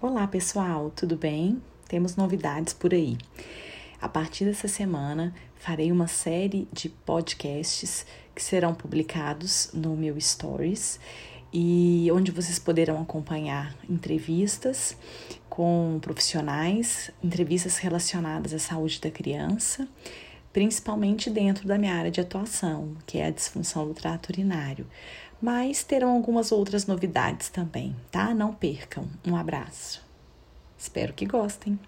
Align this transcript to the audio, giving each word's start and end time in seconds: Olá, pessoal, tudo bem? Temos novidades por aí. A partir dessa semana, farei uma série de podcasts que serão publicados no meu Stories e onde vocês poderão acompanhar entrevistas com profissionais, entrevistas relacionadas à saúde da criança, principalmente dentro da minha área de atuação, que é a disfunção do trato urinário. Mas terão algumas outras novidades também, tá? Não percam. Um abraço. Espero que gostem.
Olá, 0.00 0.28
pessoal, 0.28 0.92
tudo 0.94 1.16
bem? 1.16 1.60
Temos 1.88 2.14
novidades 2.14 2.72
por 2.72 2.94
aí. 2.94 3.18
A 4.00 4.08
partir 4.08 4.44
dessa 4.44 4.68
semana, 4.68 5.34
farei 5.56 5.90
uma 5.90 6.06
série 6.06 6.68
de 6.72 6.88
podcasts 6.88 8.06
que 8.32 8.40
serão 8.40 8.72
publicados 8.72 9.70
no 9.74 9.96
meu 9.96 10.16
Stories 10.20 11.00
e 11.52 12.08
onde 12.12 12.30
vocês 12.30 12.60
poderão 12.60 13.02
acompanhar 13.02 13.74
entrevistas 13.90 14.96
com 15.50 15.98
profissionais, 16.00 17.10
entrevistas 17.20 17.78
relacionadas 17.78 18.54
à 18.54 18.58
saúde 18.60 19.00
da 19.00 19.10
criança, 19.10 19.88
principalmente 20.52 21.30
dentro 21.30 21.66
da 21.66 21.78
minha 21.78 21.94
área 21.94 22.10
de 22.10 22.20
atuação, 22.20 22.96
que 23.06 23.18
é 23.18 23.26
a 23.26 23.30
disfunção 23.30 23.86
do 23.86 23.94
trato 23.94 24.30
urinário. 24.30 24.86
Mas 25.40 25.84
terão 25.84 26.10
algumas 26.10 26.50
outras 26.50 26.86
novidades 26.86 27.48
também, 27.48 27.94
tá? 28.10 28.34
Não 28.34 28.52
percam. 28.52 29.06
Um 29.24 29.36
abraço. 29.36 30.04
Espero 30.76 31.12
que 31.12 31.26
gostem. 31.26 31.78